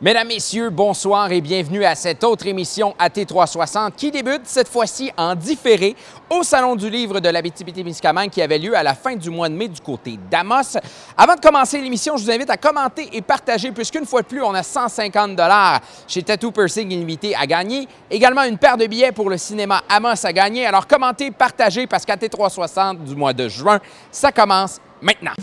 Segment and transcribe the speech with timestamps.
[0.00, 5.34] Mesdames, Messieurs, bonsoir et bienvenue à cette autre émission AT360 qui débute cette fois-ci en
[5.34, 5.96] différé
[6.30, 9.54] au Salon du Livre de l'Abitibi-Témiscamingue qui avait lieu à la fin du mois de
[9.54, 10.78] mai du côté d'Amos.
[11.16, 14.40] Avant de commencer l'émission, je vous invite à commenter et partager puisqu'une fois de plus,
[14.40, 17.88] on a 150 dollars chez Tattoo Pursing invité à gagner.
[18.08, 20.64] Également une paire de billets pour le cinéma Amos à gagner.
[20.64, 23.80] Alors commentez, partagez parce qu'AT360 du mois de juin,
[24.12, 25.34] ça commence maintenant.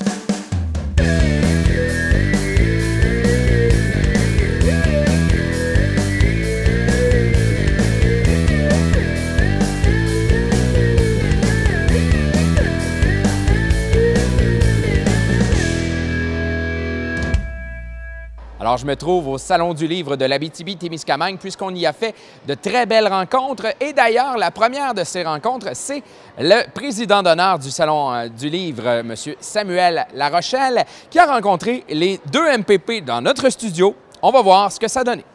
[18.65, 22.15] Alors, je me trouve au Salon du Livre de l'Abitibi-Témiscamingue puisqu'on y a fait
[22.47, 23.67] de très belles rencontres.
[23.79, 26.01] Et d'ailleurs, la première de ces rencontres, c'est
[26.39, 29.13] le président d'honneur du Salon euh, du Livre, M.
[29.39, 33.93] Samuel Larochelle, qui a rencontré les deux MPP dans notre studio.
[34.23, 35.25] On va voir ce que ça donnait.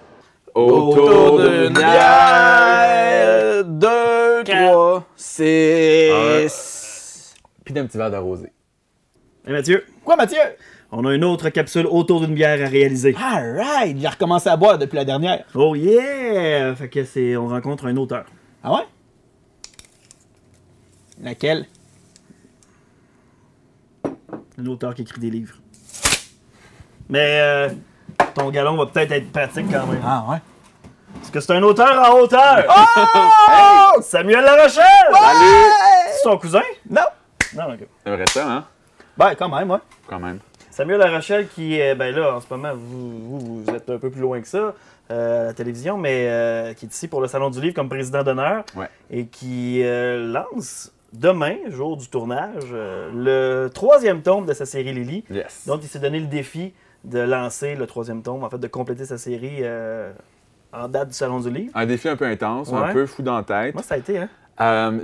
[0.52, 6.10] Autour d'une bière, deux, trois, six.
[7.64, 8.52] Puis d'un petit verre de rosé.
[9.46, 10.40] Et Mathieu, Quoi, Mathieu?
[10.92, 13.16] On a une autre capsule autour d'une bière à réaliser.
[13.20, 13.98] Alright!
[13.98, 15.44] J'ai recommencé à boire depuis la dernière.
[15.54, 16.74] Oh yeah!
[16.74, 18.24] Fait que c'est, on rencontre un auteur.
[18.62, 18.86] Ah ouais?
[21.22, 21.66] Laquelle?
[24.58, 25.54] Un auteur qui écrit des livres.
[27.08, 27.68] Mais euh,
[28.34, 30.02] ton galon va peut-être être pratique quand même.
[30.04, 30.38] Ah ouais?
[31.14, 32.64] Parce que c'est un auteur en hauteur!
[32.68, 34.00] Oh!
[34.02, 34.84] Samuel Larochelle!
[35.12, 35.70] Salut!
[36.12, 36.62] C'est ton cousin?
[36.88, 37.02] Non!
[37.56, 37.86] Non, ok.
[38.04, 38.64] C'est vrai ça, hein?
[39.16, 39.78] Ben, quand même, ouais.
[40.06, 40.38] Quand même.
[40.80, 44.08] Samuel Larochelle qui est, ben là, en ce moment, vous, vous, vous êtes un peu
[44.08, 44.74] plus loin que ça,
[45.10, 47.90] euh, à la télévision, mais euh, qui est ici pour le Salon du Livre comme
[47.90, 48.88] président d'honneur Ouais.
[49.10, 55.22] et qui euh, lance demain, jour du tournage, le troisième tome de sa série Lily,
[55.30, 55.64] Yes.
[55.66, 56.72] dont il s'est donné le défi
[57.04, 59.62] de lancer le troisième tome, en fait, de compléter sa série
[60.72, 61.72] en date du Salon du Livre.
[61.74, 62.78] Un défi un peu intense, Ouais.
[62.78, 63.74] un peu fou dans la tête.
[63.74, 64.30] Moi, ça a été, hein?
[64.62, 64.98] Euh,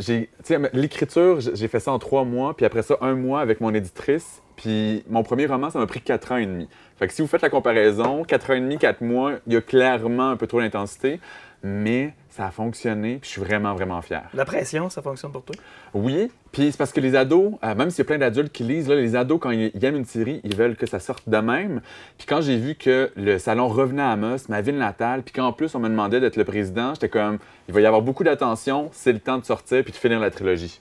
[0.73, 4.41] l'écriture, j'ai fait ça en trois mois, puis après ça, un mois avec mon éditrice.
[4.57, 6.69] Puis mon premier roman, ça m'a pris quatre ans et demi.
[6.99, 9.57] Fait que si vous faites la comparaison, quatre ans et demi, quatre mois, il y
[9.57, 11.21] a clairement un peu trop d'intensité,
[11.63, 14.23] mais ça a fonctionné, puis je suis vraiment, vraiment fier.
[14.35, 15.57] La pression, ça fonctionne pour toi?
[15.95, 18.63] Oui, puis c'est parce que les ados, euh, même s'il y a plein d'adultes qui
[18.63, 21.29] lisent, là, les ados, quand ils, ils aiment une série, ils veulent que ça sorte
[21.29, 21.81] de même.
[22.19, 25.53] Puis quand j'ai vu que le salon revenait à Amos, ma ville natale, puis qu'en
[25.53, 28.91] plus on me demandait d'être le président, j'étais comme, il va y avoir beaucoup d'attention,
[28.93, 30.81] c'est le temps de sortir puis de finir la trilogie.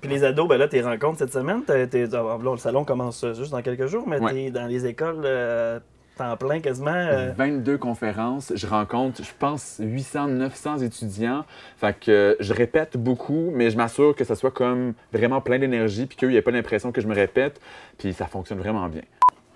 [0.00, 2.84] Puis les ados, ben là, tes rencontres cette semaine, t'es- t'es- ah, là, le salon
[2.84, 4.32] commence juste dans quelques jours, mais Ouais.
[4.32, 5.78] t'es dans les écoles euh,
[6.16, 6.90] temps plein quasiment.
[6.94, 11.44] euh, 22 conférences, je rencontre, je pense, 800, 900 étudiants.
[11.78, 15.58] Fait que euh, je répète beaucoup, mais je m'assure que ça soit comme vraiment plein
[15.58, 17.60] d'énergie, puis qu'il n'y ait pas l'impression que je me répète,
[17.98, 19.02] puis ça fonctionne vraiment bien.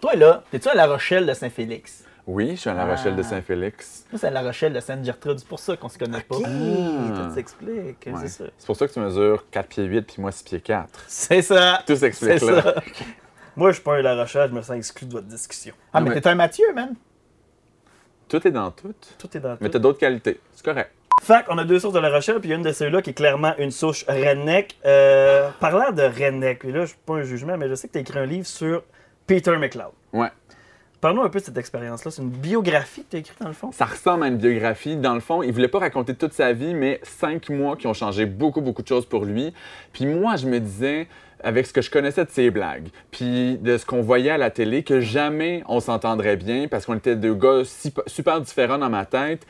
[0.02, 2.04] Toi, là, t'es-tu à La Rochelle de Saint-Félix?
[2.32, 3.24] Oui, je suis à La Rochelle de Ah.
[3.24, 4.04] Saint-Félix.
[4.12, 5.38] Moi, c'est à La Rochelle de Sainte-Gertrude.
[5.40, 6.36] C'est pour ça qu'on se connaît pas.
[6.44, 7.28] Ah.
[7.28, 8.12] tout s'explique, Ouais.
[8.22, 8.44] c'est ça.
[8.56, 11.04] C'est pour ça que tu mesures 4 pieds 8 puis moi 6 pieds 4.
[11.08, 11.82] C'est ça!
[11.86, 12.62] Tout s'explique C'est là.
[12.62, 12.74] ça.
[13.56, 15.74] Moi, je suis pas un La Rochelle, je me sens exclu de votre discussion.
[15.92, 16.94] Ah, Non, mais mais- t'es un Mathieu, man!
[18.28, 18.94] Tout est dans tout.
[19.18, 19.72] Tout est dans Mais tout.
[19.72, 20.40] t'as d'autres qualités.
[20.54, 20.92] C'est correct.
[21.22, 23.02] Fait qu'on a deux sources de La Rochelle, puis il y a une de ceux-là
[23.02, 24.78] qui est clairement une souche redneck.
[24.86, 27.92] Euh, parlant de redneck, puis là, je suis pas un jugement, mais je sais que
[27.92, 28.84] tu as écrit un livre sur
[29.26, 29.90] Peter McLeod.
[30.12, 30.28] Ouais.
[31.00, 32.10] Parle-nous un peu de cette expérience-là.
[32.10, 33.72] C'est une biographie que tu as écrite dans le fond?
[33.72, 34.96] Ça ressemble à une biographie.
[34.96, 37.94] Dans le fond, il voulait pas raconter toute sa vie, mais cinq mois qui ont
[37.94, 39.54] changé beaucoup, beaucoup de choses pour lui.
[39.94, 41.08] Puis moi, je me disais,
[41.42, 44.50] avec ce que je connaissais de ses blagues, puis de ce qu'on voyait à la
[44.50, 47.62] télé, que jamais on s'entendrait bien parce qu'on était deux gars
[48.06, 49.46] super différents dans ma tête.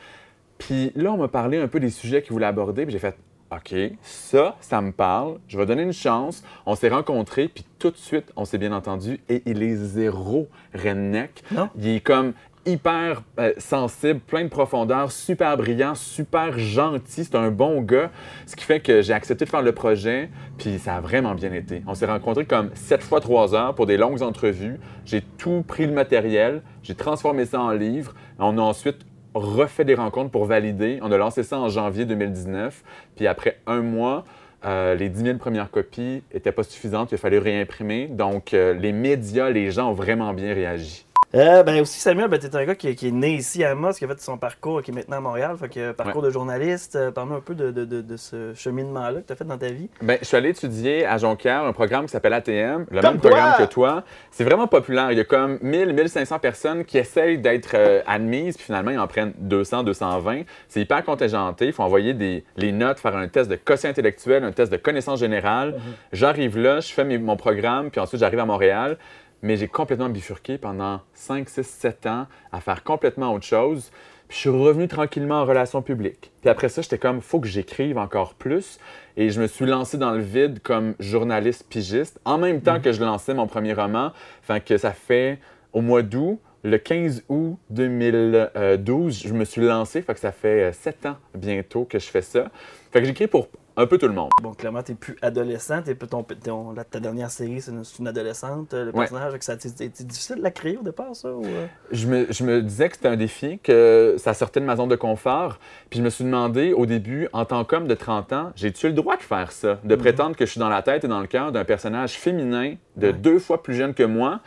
[0.57, 3.17] Puis là, on m'a parlé un peu des sujets qu'il voulait aborder, puis j'ai fait
[3.51, 6.41] OK, ça, ça me parle, je vais donner une chance.
[6.65, 10.47] On s'est rencontrés, puis tout de suite, on s'est bien entendu, et il est zéro
[10.73, 11.43] redneck.
[11.51, 11.69] Non?
[11.75, 12.33] Il est comme
[12.65, 18.11] hyper euh, sensible, plein de profondeur, super brillant, super gentil, c'est un bon gars.
[18.45, 21.51] Ce qui fait que j'ai accepté de faire le projet, puis ça a vraiment bien
[21.51, 21.83] été.
[21.87, 24.79] On s'est rencontrés comme 7 fois 3 heures pour des longues entrevues.
[25.05, 28.13] J'ai tout pris le matériel, j'ai transformé ça en livre.
[28.39, 28.99] On a ensuite
[29.33, 30.99] refait des rencontres pour valider.
[31.01, 32.83] On a lancé ça en janvier 2019.
[33.15, 34.25] Puis après un mois,
[34.65, 37.11] euh, les 10 000 premières copies n'étaient pas suffisantes.
[37.11, 38.07] Il a fallu réimprimer.
[38.07, 41.05] Donc, euh, les médias, les gens ont vraiment bien réagi.
[41.33, 43.93] Euh, ben aussi, Samuel, ben, t'es un gars qui, qui est né ici à Amos,
[43.93, 45.55] qui a fait son parcours, qui est maintenant à Montréal.
[45.57, 46.97] Fait que euh, parcours de journaliste.
[46.97, 49.57] Euh, Parle-nous un peu de, de- de- de ce cheminement-là que tu as fait dans
[49.57, 49.89] ta vie.
[50.01, 53.19] Ben, je suis allé étudier à Jonquière un programme qui s'appelle ATM, le Comme même
[53.21, 54.03] programme que toi.
[54.29, 55.09] C'est vraiment populaire.
[55.13, 58.99] Il y a comme 1000, 1500 personnes qui essayent d'être euh, admises, puis finalement, ils
[58.99, 60.41] en prennent 200, 220.
[60.67, 61.67] C'est hyper contingenté.
[61.67, 64.77] Il faut envoyer des, les notes, faire un test de quotient intellectuel, un test de
[64.77, 65.79] connaissance générale.
[66.11, 68.97] J'arrive là, je fais mes- mon programme, puis ensuite, j'arrive à Montréal.
[69.41, 73.91] Mais j'ai complètement bifurqué pendant 5, 6, 7 ans à faire complètement autre chose.
[74.27, 76.31] Puis je suis revenu tranquillement en relations publiques.
[76.41, 78.79] Puis après ça, j'étais comme, faut que j'écrive encore plus.
[79.17, 82.93] Et je me suis lancé dans le vide comme journaliste pigiste, en même temps que
[82.93, 84.13] je lançais mon premier roman.
[84.41, 85.39] Fait que ça fait
[85.73, 90.01] au mois d'août, le 15 août 2012, je me suis lancé.
[90.01, 92.51] Fait que ça fait 7 ans bientôt que je fais ça.
[92.91, 93.49] Fait que j'écris pour
[93.81, 94.29] un peu tout le monde.
[94.41, 95.81] Bon, clairement, t'es plus adolescent.
[95.81, 98.73] T'es, ton, ton- ta dernière série, c'est une, adolescente.
[98.73, 98.99] euh, Le Ouais.
[98.99, 101.31] personnage, que ça, c'était difficile de la créer au départ, ça?
[101.31, 101.43] Ou...
[101.45, 101.67] euh?
[101.91, 104.89] Je me, je me disais que c'était un défi, que ça sortait de ma zone
[104.89, 105.59] de confort.
[105.89, 108.93] Puis je me suis demandé au début, en tant qu'homme de 30 ans, j'ai-tu le
[108.93, 109.79] droit de faire ça?
[109.83, 112.75] De prétendre que je suis dans la tête et dans le cœur d'un personnage féminin
[112.97, 113.13] de Ouais.
[113.13, 114.39] deux fois plus jeune que moi.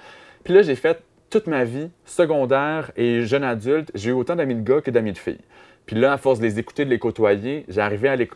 [0.45, 4.55] Puis là, j'ai fait toute ma vie, secondaire et jeune adulte, j'ai eu autant d'amis
[4.55, 5.41] de gars que d'amis de filles.
[5.87, 8.29] Puis là, à force de les écouter, de les côtoyer, j'ai arrivé à les-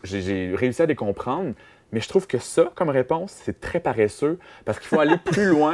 [0.55, 1.53] réussi à les comprendre.
[1.91, 5.45] Mais je trouve que ça, comme réponse, c'est très paresseux parce qu'il faut aller plus
[5.49, 5.73] loin.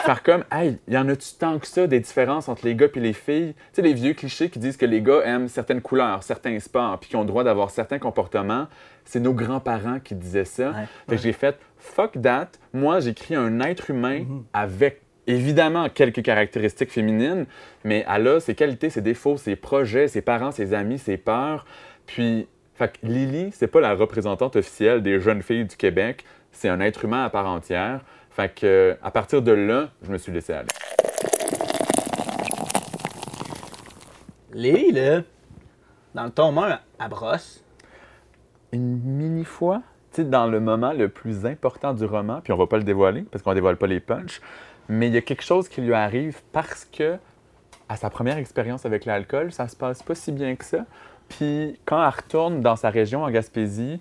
[0.00, 3.00] Faire comme, hey, y en a-tu tant que ça des différences entre les gars et
[3.00, 3.54] les filles?
[3.54, 6.98] Tu sais, les vieux clichés qui disent que les gars aiment certaines couleurs, certains sports,
[7.00, 8.66] puis qui ont le droit d'avoir certains comportements.
[9.06, 10.72] C'est nos grands-parents qui disaient ça.
[11.08, 12.48] Fait que j'ai fait, fuck that.
[12.74, 17.46] Moi, j'écris un être humain avec évidemment quelques caractéristiques féminines,
[17.84, 21.64] mais elle a ses qualités, ses défauts, ses projets, ses parents, ses amis, ses peurs.
[22.06, 26.68] Puis, fait que Lily, c'est pas la représentante officielle des jeunes filles du Québec, c'est
[26.68, 28.00] un être humain à part entière.
[28.30, 30.68] Fait que, à partir de là, je me suis laissé aller.
[34.52, 35.22] Lily, là,
[36.14, 37.62] dans le tome 1, à brosse.
[38.72, 39.82] Une mini fois,
[40.12, 42.84] tu sais, dans le moment le plus important du roman, puis on va pas le
[42.84, 44.40] dévoiler parce qu'on dévoile pas les punchs,
[44.88, 47.18] mais il y a quelque chose qui lui arrive parce que
[47.88, 50.84] à sa première expérience avec l'alcool, ça se passe pas si bien que ça.
[51.28, 54.00] Puis quand elle retourne dans sa région en Gaspésie,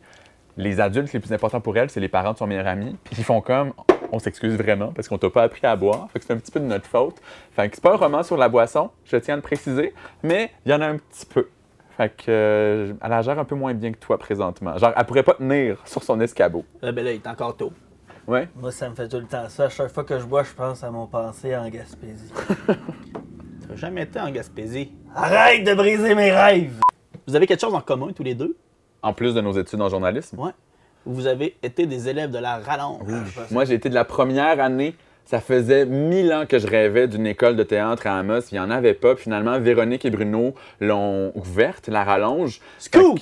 [0.58, 3.16] les adultes les plus importants pour elle, c'est les parents de son meilleur ami, puis
[3.18, 3.74] ils font comme
[4.12, 6.52] on s'excuse vraiment parce qu'on t'a pas appris à boire, fait que c'est un petit
[6.52, 7.16] peu de notre faute.
[7.52, 9.94] Fait que c'est pas un roman sur la boisson, je tiens à le préciser,
[10.24, 11.48] mais il y en a un petit peu.
[11.98, 14.78] Fait que euh, elle la gère un peu moins bien que toi présentement.
[14.78, 16.64] Genre elle pourrait pas tenir sur son escabeau.
[16.82, 17.74] Là, ben là, il est encore tôt.
[18.28, 18.50] Ouais.
[18.56, 19.66] Moi, ça me fait tout le temps ça.
[19.66, 22.32] À chaque fois que je bois, je pense à mon passé en Gaspésie.
[23.62, 24.92] Tu n'as jamais été en Gaspésie.
[25.16, 26.80] Arrête de briser mes rêves!
[27.26, 28.56] Vous avez quelque chose en commun, tous les deux?
[29.02, 30.40] En plus de nos études en journalisme.
[30.40, 30.52] Ouais.
[31.06, 33.02] Vous avez été des élèves de la Rallonge.
[33.52, 34.96] Moi, j'ai été de la première année.
[35.26, 38.40] Ça faisait mille ans que je rêvais d'une école de théâtre à Amos.
[38.52, 39.16] Il n'y en avait pas.
[39.16, 42.62] Puis finalement, Véronique et Bruno l'ont ouverte, la rallonge.
[42.78, 43.20] Scoop!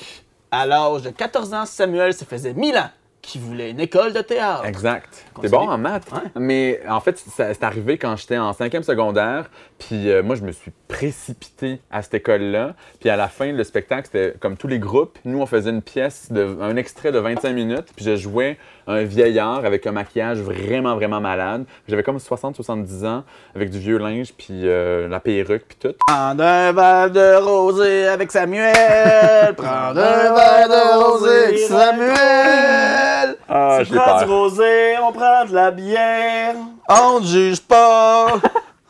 [0.52, 2.90] À l'âge de 14 ans, Samuel, ça faisait 1000 ans
[3.25, 4.66] qu'il voulait une école de théâtre.
[4.66, 5.25] Exact.
[5.42, 6.12] T'es bon en maths?
[6.12, 6.30] Ouais.
[6.36, 9.50] Mais en fait, c'est arrivé quand j'étais en cinquième secondaire.
[9.80, 12.75] Puis euh, moi, je me suis précipité à cette école-là.
[13.00, 15.18] Puis à la fin, le spectacle, c'était comme tous les groupes.
[15.25, 17.88] Nous, on faisait une pièce, de, un extrait de 25 minutes.
[17.95, 21.65] Puis je jouais un vieillard avec un maquillage vraiment, vraiment malade.
[21.87, 23.23] J'avais comme 60-70 ans
[23.55, 25.95] avec du vieux linge, puis euh, la perruque, puis tout.
[26.05, 28.73] Prendre un verre de rosé avec Samuel.
[29.57, 33.37] Prendre un verre de rosé avec Samuel.
[33.49, 36.55] Ah, tu prends du rosé, on prend de la bière,
[36.89, 38.27] On ne juge pas.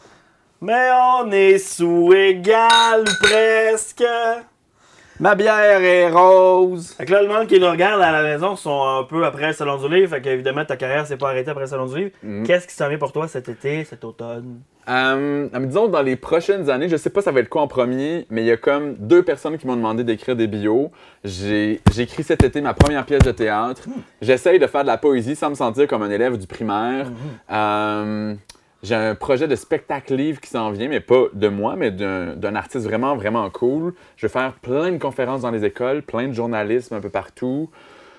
[0.61, 0.89] mais
[1.19, 4.03] on est sous égal presque.
[5.19, 6.93] Ma bière est rose.
[6.97, 9.47] Fait que là, le monde qui nous regarde à la maison sont un peu après
[9.47, 10.09] le Salon du Livre.
[10.09, 12.11] Fait qu'évidemment, ta carrière s'est pas arrêtée après le Salon du Livre.
[12.21, 12.43] Mm.
[12.43, 14.59] Qu'est-ce qui s'en vient pour toi cet été, cet automne?
[14.89, 17.67] Euh, mais disons, dans les prochaines années, je sais pas ça va être quoi en
[17.67, 20.91] premier, mais il y a comme deux personnes qui m'ont demandé d'écrire des bios.
[21.23, 23.83] J'ai j'ai écrit cet été ma première pièce de théâtre.
[24.21, 27.07] J'essaye de faire de la poésie sans me sentir comme un élève du primaire.
[27.51, 28.35] Euh,
[28.85, 32.55] j'ai un projet de spectacle-livre qui s'en vient, mais pas de moi, mais d'un d'un
[32.55, 33.93] artiste vraiment, vraiment cool.
[34.17, 37.69] Je vais faire plein de conférences dans les écoles, plein de journalisme un peu partout.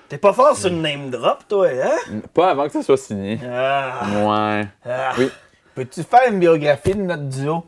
[0.08, 2.20] T'es pas fort sur le name drop, toi, hein?
[2.32, 3.40] Pas avant que ça soit signé.
[3.44, 4.66] Ah, Ouais.
[4.84, 5.12] ah.
[5.18, 5.30] Oui.
[5.74, 7.64] Peux-tu faire une biographie de notre duo?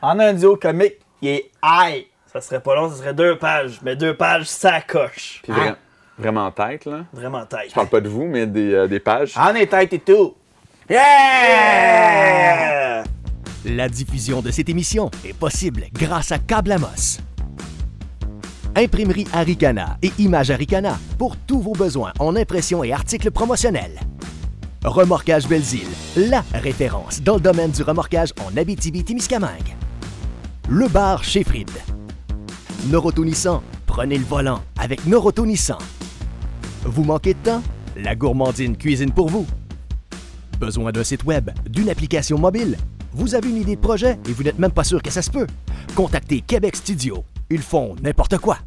[0.00, 2.06] En un duo comique, il est high.
[2.32, 3.80] Ça serait pas long, ça serait deux pages.
[3.82, 5.40] Mais deux pages, ça coche.
[5.42, 5.76] Puis vra-
[6.18, 7.04] vraiment en tête, là.
[7.12, 7.68] Vraiment tête.
[7.68, 9.34] Je parle pas de vous, mais des, euh, des pages.
[9.36, 10.34] En est tête et tout.
[13.64, 17.20] La diffusion de cette émission est possible grâce à Câble Amos.
[18.76, 23.98] Imprimerie Aricana et Image Aricana pour tous vos besoins en impression et articles promotionnels.
[24.84, 29.74] Remorquage Belzile, la référence dans le domaine du remorquage en Abitibi-Témiscamingue.
[30.68, 31.70] Le bar chez Fried.
[32.88, 33.24] Noroto
[33.86, 35.78] prenez le volant avec Noroto Nissan.
[36.84, 37.62] Vous manquez de temps?
[37.96, 39.46] La gourmandine cuisine pour vous.
[40.58, 42.76] Besoin d'un site web, d'une application mobile?
[43.12, 45.30] Vous avez une idée de projet et vous n'êtes même pas sûr que ça se
[45.30, 45.46] peut?
[45.94, 47.24] Contactez Québec Studio.
[47.50, 48.58] Ils font n'importe quoi.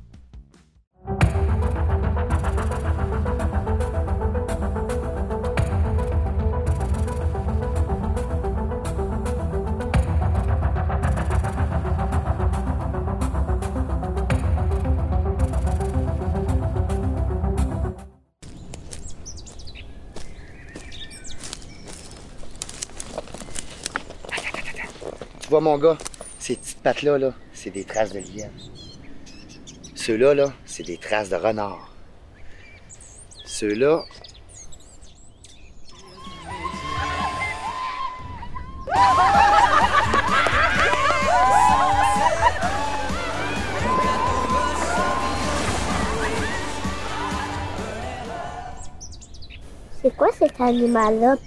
[25.57, 25.97] Tu vois, mon gars,
[26.37, 28.51] ces petites pattes-là, là, c'est des traces de lièvre.
[29.95, 31.91] Ceux-là, là, c'est des traces de renard.
[33.43, 34.03] Ceux-là.
[50.03, 51.37] C'est quoi cet animal-là?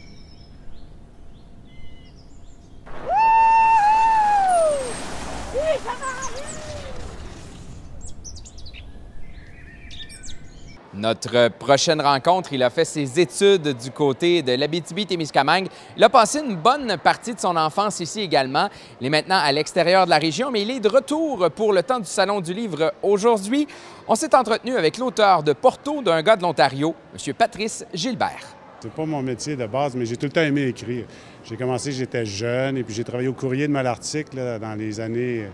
[11.22, 15.66] Notre prochaine rencontre, il a fait ses études du côté de l'Abitibi-Témiscamingue.
[15.98, 18.70] Il a passé une bonne partie de son enfance ici également.
[19.02, 21.82] Il est maintenant à l'extérieur de la région, mais il est de retour pour le
[21.82, 23.68] temps du Salon du Livre aujourd'hui.
[24.08, 27.34] On s'est entretenu avec l'auteur de Porto d'un gars de l'Ontario, M.
[27.34, 28.56] Patrice Gilbert.
[28.80, 31.04] C'est pas mon métier de base, mais j'ai tout le temps aimé écrire.
[31.44, 35.48] J'ai commencé, j'étais jeune, et puis j'ai travaillé au courrier de Malartic dans les années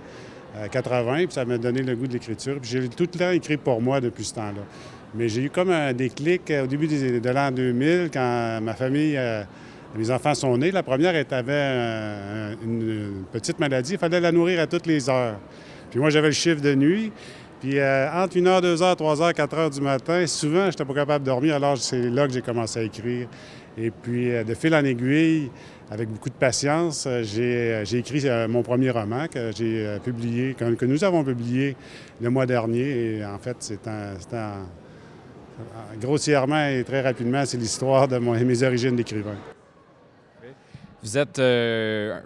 [0.59, 2.59] euh, 80, puis ça m'a donné le goût de l'écriture.
[2.63, 4.63] Puis j'ai tout le temps écrit pour moi depuis ce temps-là.
[5.17, 9.17] Mais j'ai eu comme un déclic euh, au début de l'an 2000, quand ma famille,
[9.17, 9.43] euh,
[9.97, 10.71] mes enfants sont nés.
[10.71, 13.93] La première, avait une petite maladie.
[13.93, 15.39] Il fallait la nourrir à toutes les heures.
[15.91, 17.13] Puis moi, j'avais le chiffre de nuit.
[17.61, 21.31] Puis euh, entre 1h, 2h, 3h, 4h du matin, souvent, je n'étais pas capable de
[21.31, 21.55] dormir.
[21.55, 23.27] Alors, c'est là que j'ai commencé à écrire.
[23.79, 25.51] Et puis, de fil en aiguille,
[25.91, 31.05] avec beaucoup de patience, j'ai écrit mon premier roman que j'ai publié, que, que nous
[31.05, 31.77] avons publié
[32.21, 33.17] le mois dernier.
[33.19, 34.67] Et en fait, c'est un-
[36.01, 39.37] grossièrement et très rapidement, c'est l'histoire de mon- mes origines d'écrivain.
[41.03, 42.19] Vous êtes, euh,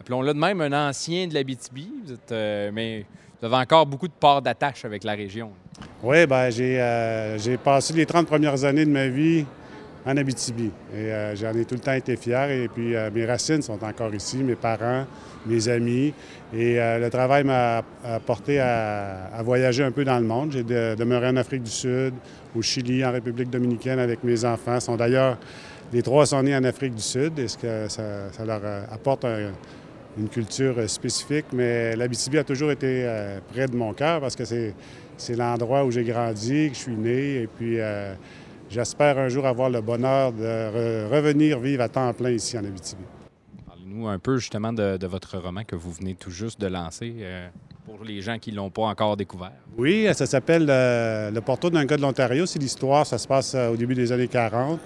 [0.00, 3.04] appelons-le de même, un ancien de l'Abitibi, vous êtes, euh, mais
[3.40, 5.50] vous avez encore beaucoup de parts d'attache avec la région.
[6.02, 9.44] Oui, ben j'ai euh, j'ai passé les 30 premières années de ma vie
[10.04, 10.70] en Abitibi.
[10.92, 12.50] Et euh, j'en ai tout le temps été fier.
[12.50, 15.06] Et puis, euh, mes racines sont encore ici, mes parents,
[15.46, 16.12] mes amis.
[16.54, 17.82] Et euh, le travail m'a
[18.26, 20.52] porté à, à voyager un peu dans le monde.
[20.52, 22.14] J'ai de- demeuré en Afrique du Sud,
[22.54, 24.80] au Chili, en République dominicaine avec mes enfants.
[24.80, 25.38] Sont d'ailleurs,
[25.92, 27.38] les trois sont nés en Afrique du Sud.
[27.38, 29.52] Et ce que ça, leur euh, apporte un-
[30.18, 34.34] une culture euh, spécifique, mais l'Abitibi a toujours été euh, près de mon cœur parce
[34.34, 34.74] que c'est,
[35.36, 37.76] l'endroit où j'ai grandi, que je suis né, et puis
[38.70, 42.64] j'espère un jour avoir le bonheur de re- revenir vivre à temps plein ici en
[42.64, 43.02] Abitibi.
[43.66, 47.14] Parlez-nous un peu justement de, votre roman que vous venez tout juste de lancer
[47.90, 49.52] pour les gens qui ne l'ont pas encore découvert.
[49.76, 52.46] Oui, ça s'appelle euh, Le porto d'un gars de l'Ontario.
[52.46, 54.78] C'est l'histoire, ça se passe euh, au début des années 40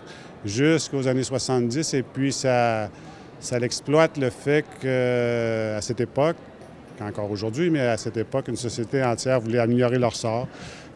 [0.44, 2.90] jusqu'aux années 70, et puis ça,
[3.40, 6.37] ça exploite le fait qu'à cette époque,
[7.00, 10.46] encore aujourd'hui, mais à cette époque, une société entière voulait améliorer leur sort.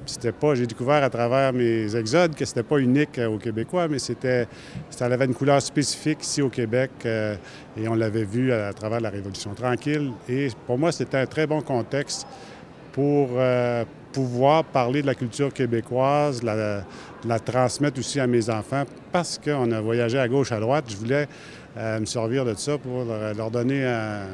[0.09, 3.89] C'était pas, j'ai découvert à travers mes exodes que c'était pas unique euh, aux Québécois,
[3.89, 4.49] mais c'était,
[4.89, 7.37] ça avait une couleur spécifique ici au Québec euh,
[7.77, 10.13] et on l'avait vu à, travers la Révolution tranquille.
[10.27, 12.27] Et pour moi, c'était un très bon contexte
[12.93, 16.85] pour euh, pouvoir parler de la culture québécoise, la,
[17.27, 20.87] la transmettre aussi à mes enfants, parce qu'on a voyagé à gauche, à droite.
[20.89, 21.29] Je voulais
[21.77, 24.25] me servir de ça pour leur, donner un,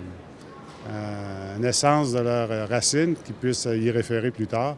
[1.62, 4.76] essence de leurs racines, qu'ils puissent y référer plus tard.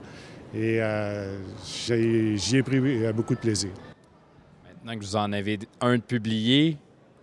[0.57, 3.71] Et euh, j'y ai pris euh, beaucoup de plaisir.
[4.65, 6.79] Maintenant que vous en avez un de publié,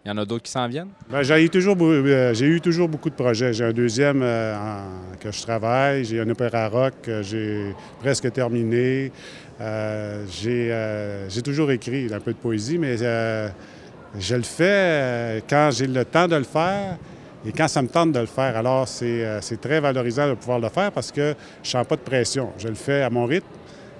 [0.05, 0.89] il y en a d'autres qui s'en viennent?
[1.09, 3.51] Ben, j'ai, eu toujours, beau- euh, j'ai eu toujours beaucoup de projets.
[3.53, 6.05] J'ai un deuxième euh, en- que je travaille.
[6.05, 9.11] J'ai un opéra rock que j'ai presque terminé.
[9.61, 15.87] Euh, j'ai, euh, toujours écrit un peu de poésie, mais je le fais quand j'ai
[15.87, 16.97] le temps de le faire
[17.45, 18.55] et quand ça me tente de le faire.
[18.55, 21.95] Alors, c'est, euh, très valorisant de pouvoir le faire parce que je ne sens pas
[21.95, 22.51] de pression.
[22.57, 23.47] Je le fais à mon rythme.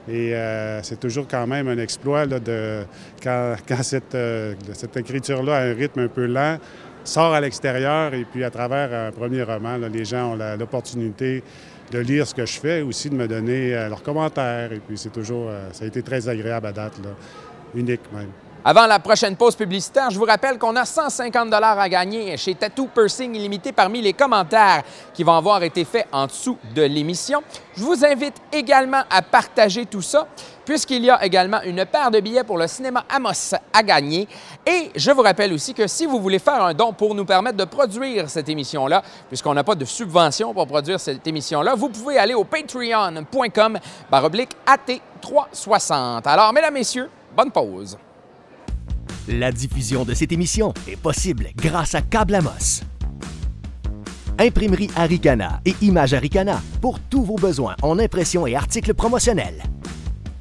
[0.07, 2.83] Et euh, c'est toujours quand même un exploit de,
[3.21, 3.55] quand,
[4.15, 6.57] euh, cette écriture-là a un rythme un peu lent,
[7.05, 11.41] sort à l'extérieur et puis à travers un premier roman, les gens ont l'opportunité
[11.91, 14.73] de lire ce que je fais, aussi de me donner leurs commentaires.
[14.73, 16.99] Et puis c'est toujours, ça a été très agréable à date,
[17.73, 18.29] unique même.
[18.65, 22.55] Avant la prochaine pause publicitaire, je vous rappelle qu'on a 150 dollars à gagner chez
[22.55, 27.43] Tattoo Pursing Illimité parmi les commentaires qui vont avoir été faits en dessous de l'émission.
[27.75, 30.29] Je vous invite également à partager tout ça
[30.63, 34.29] puisqu'il y a également une paire de billets pour le cinéma Amos à gagner.
[34.65, 37.57] Et je vous rappelle aussi que si vous voulez faire un don pour nous permettre
[37.57, 42.17] de produire cette émission-là, puisqu'on n'a pas de subvention pour produire cette émission-là, vous pouvez
[42.17, 43.77] aller au patreon.com
[44.09, 46.21] baroblique AT360.
[46.29, 47.97] Alors, mesdames, messieurs, bonne pause.
[49.29, 52.81] La diffusion de cette émission est possible grâce à Câble Amos.
[54.37, 59.63] Imprimerie Aricana et Image Aricana pour tous vos besoins en impression et articles promotionnels.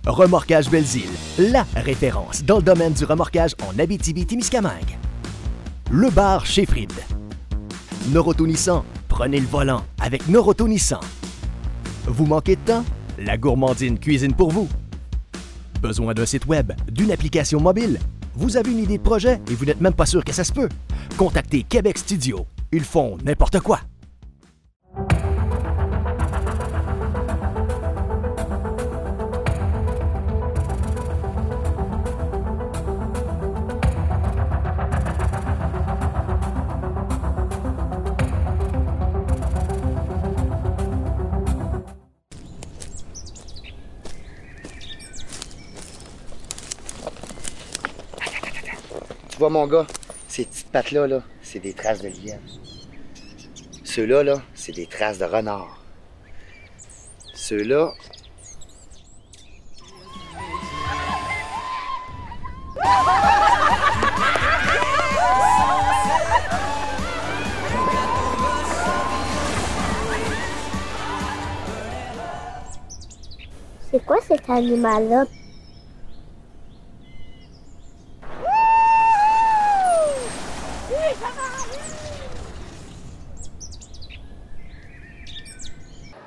[0.04, 4.98] Remorquage Belzile, la référence dans le domaine du remorquage en Abitibi-Témiscamingue.
[5.92, 6.92] Le bar chez Fried.
[8.08, 11.00] Noroto Nissan, prenez le volant avec Noroto Nissan.
[12.06, 12.84] Vous manquez de temps?
[13.16, 14.68] La gourmandine cuisine pour vous.
[15.80, 18.00] Besoin d'un site web, d'une application mobile?
[18.34, 20.52] Vous avez une idée de projet et vous n'êtes même pas sûr que ça se
[20.52, 20.68] peut?
[21.18, 22.46] Contactez Québec Studio.
[22.72, 23.80] Ils font n'importe quoi.
[49.42, 49.88] Vois, mon gars,
[50.28, 52.38] ces petites pattes-là, là, c'est des traces de lièvre.
[53.82, 55.82] Ceux-là, là, c'est des traces de renard.
[57.34, 57.92] Ceux-là.
[73.90, 75.24] C'est quoi cet animal-là?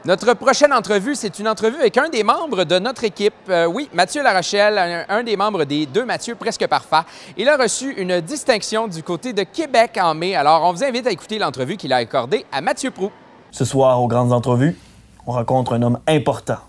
[0.05, 3.33] Notre prochaine entrevue, c'est une entrevue avec un des membres de notre équipe.
[3.49, 7.05] Euh, oui, Mathieu Larochelle, un, un des membres des deux Mathieu presque parfaits.
[7.37, 10.35] Il a reçu une distinction du côté de Québec en mai.
[10.35, 13.11] Alors, on vous invite à écouter l'entrevue qu'il a accordée à Mathieu Prou.
[13.49, 14.77] Ce soir, aux grandes entrevues,
[15.25, 16.59] on rencontre un homme important.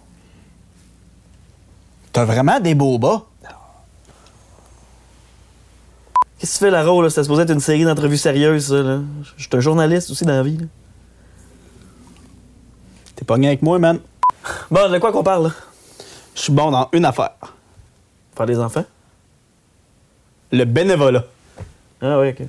[2.12, 3.26] T'as vraiment des beaux bas.
[6.38, 7.02] Qu'est-ce que tu fais, Laro?
[7.02, 7.10] là?
[7.10, 9.00] C'était supposé être une série d'entrevues sérieuses, ça, là.
[9.36, 10.56] Je suis un journaliste aussi dans la vie.
[10.56, 10.64] là.
[13.16, 13.98] T'es pogné avec moi, man.
[14.70, 15.52] Bon, de quoi qu'on parle, là?
[16.34, 17.34] Je suis bon dans une affaire.
[18.36, 18.84] Faire des enfants?
[20.52, 21.24] Le bénévolat.
[22.02, 22.46] Ah oui, OK.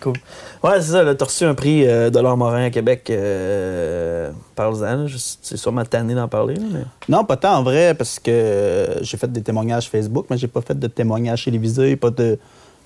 [0.00, 0.14] Cool.
[0.62, 3.08] Ouais, c'est ça, là, t'as reçu un prix euh, de l'or Morin à Québec.
[3.08, 6.84] Euh, Parle-en, C'est sûrement tanné d'en parler, là, mais...
[7.08, 10.60] Non, pas tant en vrai, parce que j'ai fait des témoignages Facebook, mais j'ai pas
[10.60, 12.38] fait de témoignages télévisés, pas de.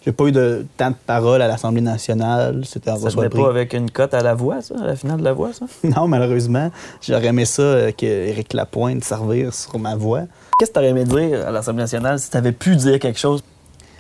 [0.07, 2.63] J'ai pas eu de tant de paroles à l'Assemblée nationale.
[2.65, 5.19] C'était un Ça venait pas avec une cote à la voix, ça, à la finale
[5.19, 5.67] de la voix, ça?
[5.83, 6.71] Non, malheureusement.
[7.03, 10.23] J'aurais aimé ça euh, que Éric Lapointe servir sur ma voix.
[10.59, 13.43] Qu'est-ce que t'aurais aimé dire à l'Assemblée nationale si t'avais pu dire quelque chose?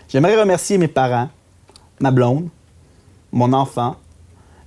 [0.09, 1.29] J'aimerais remercier mes parents,
[1.99, 2.49] ma blonde,
[3.33, 3.97] mon enfant,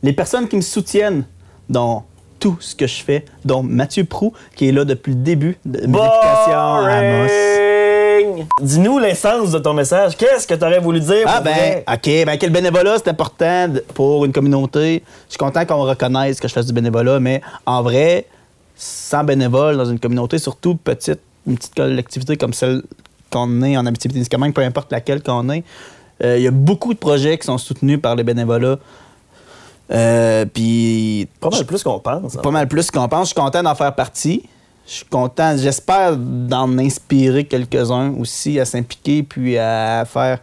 [0.04, 1.24] les personnes qui me soutiennent
[1.70, 2.04] dans
[2.40, 5.88] tout ce que je fais, dont Mathieu Prou, qui est là depuis le début de
[5.88, 7.59] mes applications à Amos.
[8.62, 10.16] Dis-nous l'essence de ton message.
[10.18, 11.26] Qu'est-ce que t'aurais voulu dire?
[11.28, 11.86] Ah ben, vrai?
[11.94, 15.04] OK, ben que le bénévolat, c'est important pour une communauté.
[15.28, 18.26] Je suis content qu'on reconnaisse que je fasse du bénévolat, mais en vrai,
[18.76, 22.84] sans bénévole dans une communauté, surtout petite, une petite collectivité comme celle
[23.32, 25.64] qu'on est en Abitibi-Témiscamingue, peu importe laquelle qu'on est,
[26.24, 28.78] euh, il y a beaucoup de projets qui sont soutenus par les bénévolats.
[29.92, 32.36] Euh, Puis Pas mal plus qu'on pense.
[32.36, 32.42] hein.
[32.42, 33.30] pas mal plus qu'on pense.
[33.30, 34.44] Je suis content d'en faire partie.
[34.90, 40.40] Je suis content, j'espère d'en inspirer quelques-uns aussi à s'impliquer puis à faire,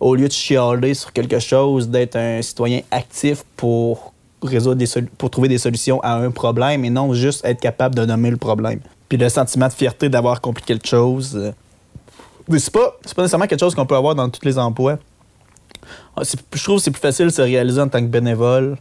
[0.00, 5.30] au lieu de chialer sur quelque chose, d'être un citoyen actif pour résoudre des pour
[5.30, 8.80] trouver des solutions à un problème et non juste être capable de nommer le problème.
[9.08, 11.36] Puis le sentiment de fierté d'avoir accompli quelque chose.
[11.36, 11.52] euh,
[12.48, 14.98] mais c'est pas, pas nécessairement quelque chose qu'on peut avoir dans tous les emplois.
[16.16, 18.76] Ah, Je trouve que c'est plus facile de se réaliser en tant que bénévole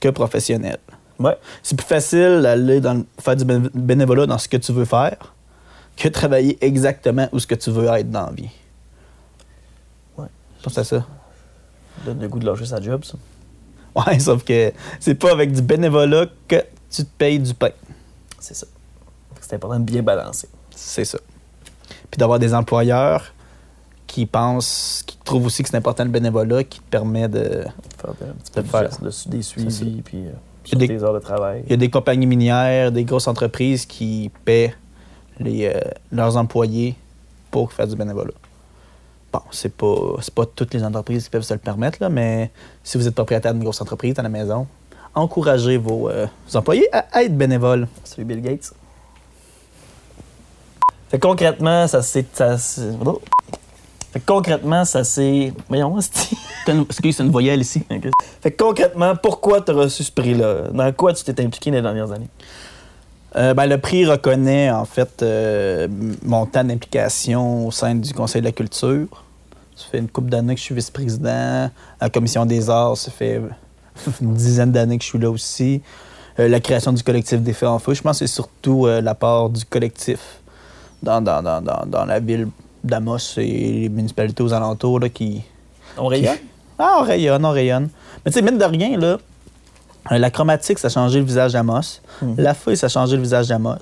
[0.00, 0.76] que professionnel.
[1.20, 1.36] Ouais.
[1.62, 5.16] C'est plus facile d'aller dans faire du bé- bénévolat dans ce que tu veux faire
[5.96, 8.48] que de travailler exactement où ce que tu veux être dans la vie.
[10.16, 10.26] Ouais.
[10.58, 11.06] Je pense à ça.
[12.06, 13.14] Donne le goût de lâcher sa job, ça.
[13.94, 17.70] Ouais, sauf que c'est pas avec du bénévolat que tu te payes du pain.
[18.38, 18.66] C'est ça.
[19.40, 20.48] C'est important de bien balancer.
[20.74, 21.18] C'est ça.
[22.10, 23.34] Puis d'avoir des employeurs
[24.06, 27.64] qui pensent, qui trouvent aussi que c'est important le bénévolat, qui te permet de.
[27.98, 28.14] Faire
[28.56, 28.82] de- faire.
[28.90, 30.30] geste, de- des suivis, puis euh,
[30.64, 31.62] sur des- tes heures de travail.
[31.66, 34.74] Il y a des compagnies minières, des grosses entreprises qui paient
[35.38, 35.80] les, euh,
[36.12, 36.94] leurs employés
[37.50, 38.32] pour faire du bénévolat.
[39.32, 42.50] Bon, c'est pas, c'est pas toutes les entreprises qui peuvent se le permettre, là, mais
[42.82, 44.66] si vous êtes propriétaire d'une grosse entreprise à la maison,
[45.14, 47.86] encouragez vos, euh, vos employés à être bénévoles.
[48.04, 48.72] Salut Bill Gates.
[51.10, 52.26] Fait concrètement, ça s'est.
[54.12, 55.52] Fait que concrètement, ça s'est.
[55.68, 56.36] Voyons, c'est.
[56.68, 57.82] Excuse, c'est une voyelle ici.
[58.40, 60.68] Fait que concrètement, pourquoi t'as reçu ce prix-là?
[60.72, 62.28] Dans quoi tu t'es impliqué dans les dernières années?
[63.36, 65.86] Euh, ben, le prix reconnaît en fait euh,
[66.24, 69.06] mon temps d'implication au sein du Conseil de la culture.
[69.76, 71.70] Ça fait une couple d'années que je suis vice-président.
[72.00, 73.40] À la Commission des arts, ça fait
[74.20, 75.80] une dizaine d'années que je suis là aussi.
[76.38, 79.00] Euh, la création du collectif des Faits en Feu, je pense que c'est surtout euh,
[79.00, 80.40] l'apport du collectif
[81.02, 82.48] dans, dans, dans, dans, dans la ville
[82.84, 83.42] d'Amos et
[83.82, 85.42] les municipalités aux alentours là, qui,
[85.98, 86.36] On rayonne?
[86.78, 87.88] ah, on rayonne, on rayonne.
[88.24, 89.18] Mais tu sais, mine de rien, là,
[90.10, 92.00] Euh, La chromatique, ça a changé le visage d'Amos.
[92.22, 92.34] Mhm.
[92.38, 93.76] La feuille, ça a changé le visage d'Amos.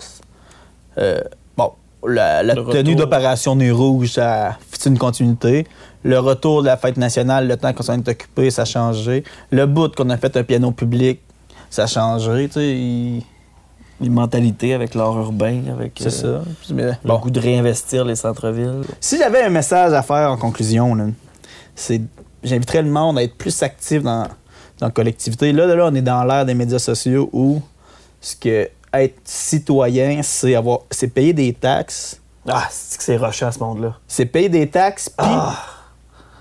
[0.99, 1.21] Euh,
[1.57, 1.73] bon,
[2.07, 5.67] la, tenue d'opération Nuit Rouge, ça fait une continuité.
[6.03, 9.23] Le retour de la fête nationale, le temps qu'on s'en est occupé, ça a changé.
[9.51, 11.21] Le bout qu'on a fait un piano public,
[11.71, 12.49] ça a changé.
[12.49, 13.23] Tu sais, il-
[14.01, 16.73] Les mentalités avec l'art urbain, avec c'est euh, ça.
[16.73, 17.19] Mais, le bon.
[17.19, 18.83] goût de réinvestir les centres-villes.
[19.01, 20.97] Si j'avais un message à faire en conclusion,
[21.75, 22.01] c'est
[22.43, 24.23] j'inviterais le monde à être plus actif dans,
[24.79, 25.53] dans la collectivité.
[25.53, 27.61] Là, là, on est dans l'ère des médias sociaux où
[28.21, 32.21] ce que être citoyen, c'est avoir c'est payer des taxes.
[32.49, 33.97] Ah, c'est que c'est rushant ce monde-là.
[34.07, 35.27] C'est payer des taxes puis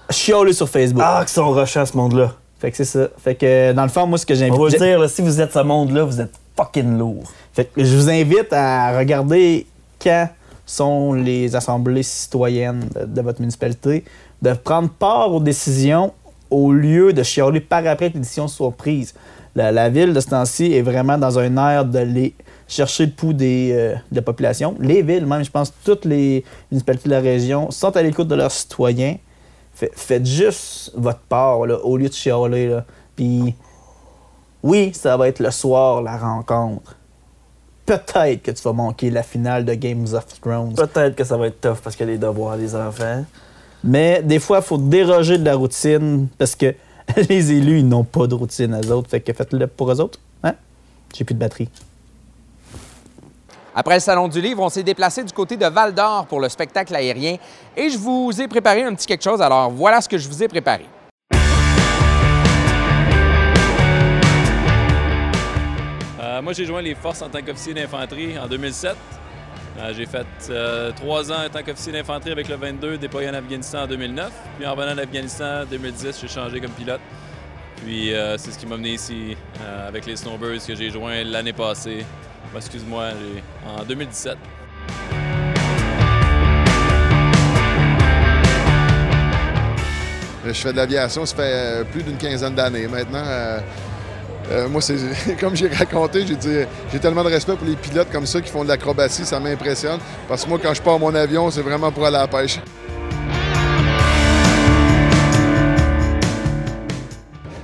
[0.10, 1.04] chialer sur Facebook.
[1.06, 2.34] Ah, qu'ils sont rushants ce monde-là.
[2.60, 3.08] Fait que c'est ça.
[3.18, 5.42] Fait que dans le fond, moi ce que On va j'invite dire, là, si vous
[5.42, 7.24] êtes ce monde-là, vous êtes fucking lourd.
[7.54, 9.68] Fait que je vous invite à regarder
[10.02, 10.30] quand
[10.66, 14.04] sont les assemblées citoyennes de, votre municipalité,
[14.42, 16.14] de prendre part aux décisions
[16.52, 19.14] au lieu de chialer par après que les décisions soient prises.
[19.56, 22.36] La, ville de ce temps-ci est vraiment dans un air de les
[22.68, 24.76] chercher le pouls des, euh, de la population.
[24.80, 28.36] Les villes, même, je pense, toutes les municipalités de la région sont à l'écoute de
[28.36, 29.16] leurs citoyens.
[29.74, 32.68] Fait- faites juste votre part au lieu de chialer.
[32.68, 32.86] là.
[33.16, 33.56] Puis
[34.64, 36.96] oui, ça va être le soir, la rencontre.
[37.86, 40.74] Peut-être que tu vas manquer la finale de Games of Thrones.
[40.76, 43.24] Peut-être que ça va être tough parce qu'il y a des devoirs des enfants.
[43.84, 46.76] Mais des fois, il faut déroger de la routine parce que
[47.30, 49.10] les élus, ils n'ont pas de routine à eux autres.
[49.10, 50.20] Fait que faites-le pour eux autres.
[50.44, 50.54] Hein?
[51.16, 51.70] J'ai plus de batterie.
[53.74, 56.50] Après le Salon du Livre, on s'est déplacé du côté de Val d'Or pour le
[56.50, 57.38] spectacle aérien
[57.76, 59.40] et je vous ai préparé un petit quelque chose.
[59.40, 60.86] Alors voilà ce que je vous ai préparé.
[66.38, 68.96] Euh, moi, j'ai joint les forces en tant qu'officier d'infanterie en 2007.
[69.80, 73.34] Euh, j'ai fait euh, trois ans en tant qu'officier d'infanterie avec le 22, déployé en
[73.34, 74.32] Afghanistan en 2009.
[74.58, 77.02] Puis en revenant d'Afghanistan en 2010, j'ai changé comme pilote.
[77.84, 79.38] Puis c'est ce qui m'a mené ici
[79.88, 82.04] avec les Snowbirds que j'ai joint l'année passée.
[82.56, 83.10] Excuse-moi,
[83.68, 84.36] en 2017.
[90.44, 93.24] Je fais de l'aviation, ça fait plus d'une quinzaine d'années maintenant.
[94.52, 94.96] Euh, moi, c'est
[95.40, 96.26] comme j'ai raconté,
[96.92, 100.00] j'ai tellement de respect pour les pilotes comme ça qui font de l'acrobatie, ça m'impressionne.
[100.28, 102.60] Parce que moi, quand je pars mon avion, c'est vraiment pour aller à la pêche.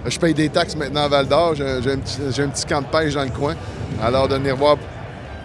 [0.06, 1.56] Je paye des taxes maintenant à Val d'Or.
[1.56, 3.56] J'ai un, petit- camp de pêche dans le coin.
[4.02, 4.78] Alors, de venir voir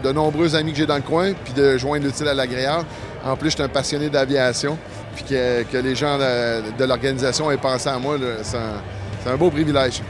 [0.03, 2.85] de nombreux amis que j'ai dans le coin, puis de joindre l'utile à l'agréable.
[3.25, 4.77] En plus, je suis un passionné d'aviation,
[5.15, 10.03] puis que, les gens de, l'organisation aient pensé à moi, c'est un beau privilège.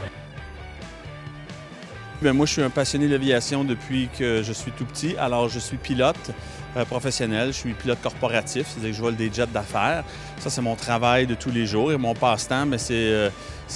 [2.21, 5.15] Ben, moi, je suis un passionné d'aviation depuis que je suis tout petit.
[5.17, 6.31] Alors, je suis pilote
[6.75, 10.03] euh, professionnel, je suis pilote corporatif, c'est-à-dire que je vole des jets d'affaires.
[10.37, 11.93] Ça, c'est mon travail de tous les jours.
[11.93, 13.29] Et mon passe-temps, ben, c'est euh,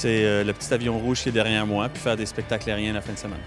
[0.04, 3.02] euh, le petit avion rouge qui est derrière moi, puis faire des spectacles aériens la
[3.02, 3.40] fin de semaine.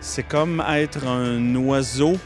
[0.00, 2.16] C'est comme être un oiseau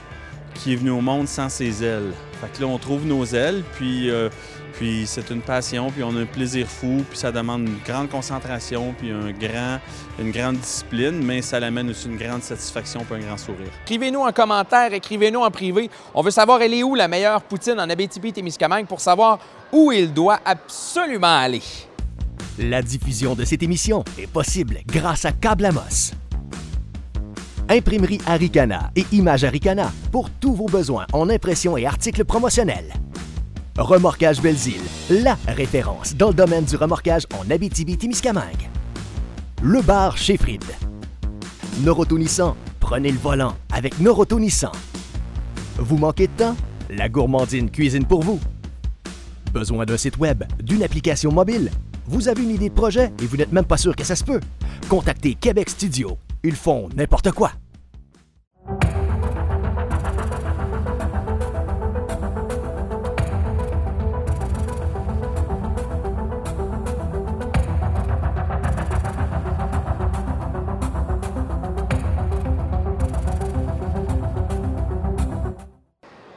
[0.54, 2.12] qui est venu au monde sans ses ailes.
[2.40, 4.08] Fait que là, on trouve nos ailes, puis,
[4.76, 8.08] puis c'est une passion, puis on a un plaisir fou, puis ça demande une grande
[8.08, 9.78] concentration, puis un grand,
[10.18, 13.70] une grande discipline, mais ça l'amène aussi une grande satisfaction, puis un grand sourire.
[13.84, 15.90] Écrivez-nous en commentaire, écrivez-nous en privé.
[16.14, 19.38] On veut savoir elle est où la meilleure poutine en Abitibi-Témiscamingue pour savoir
[19.72, 21.62] où il doit absolument aller.
[22.58, 26.12] La diffusion de cette émission est possible grâce à Câble Amos.
[27.68, 32.92] Imprimerie Aricana et Image Aricana pour tous vos besoins en impression et articles promotionnels.
[33.76, 38.70] Remorquage Belzile, la référence dans le domaine du remorquage en Abitibi-Témiscamingue.
[39.64, 40.62] Le bar chez Fried.
[41.80, 42.16] Noroto
[42.78, 44.70] prenez le volant avec Noroto Nissan.
[45.76, 46.56] Vous manquez de temps?
[46.88, 48.38] La gourmandine cuisine pour vous.
[49.52, 51.72] Besoin d'un site web, d'une application mobile?
[52.06, 54.22] Vous avez une idée de projet et vous n'êtes même pas sûr que ça se
[54.22, 54.40] peut?
[54.88, 56.16] Contactez Québec Studio.
[56.44, 57.50] Ils font n'importe quoi.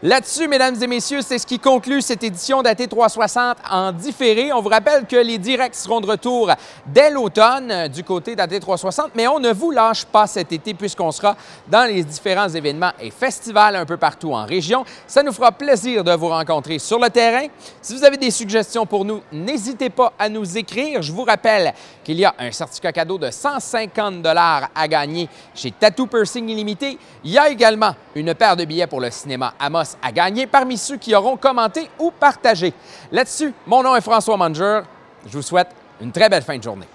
[0.03, 4.53] Là-dessus, mesdames et messieurs, c'est ce qui conclut cette édition d'AT 360 en différé.
[4.53, 6.51] On vous rappelle que les directs seront de retour
[6.85, 10.75] dès l'automne euh, du côté d'AT 360, mais on ne vous lâche pas cet été
[10.75, 11.35] puisqu'on sera
[11.67, 14.85] dans les différents événements et festivals un peu partout en région.
[15.07, 17.47] Ça nous fera plaisir de vous rencontrer sur le terrain.
[17.81, 21.01] Si vous avez des suggestions pour nous, n'hésitez pas à nous écrire.
[21.01, 25.71] Je vous rappelle qu'il y a un certificat cadeau de 150 dollars à gagner chez
[25.71, 26.99] Tattoo Piercing Illimité.
[27.23, 30.77] Il y a également une paire de billets pour le cinéma Amos à gagner parmi
[30.77, 32.73] ceux qui auront commenté ou partagé.
[33.11, 34.81] Là-dessus, mon nom est François Manger.
[35.25, 35.69] Je vous souhaite
[36.01, 36.87] Une très belle fin de journée.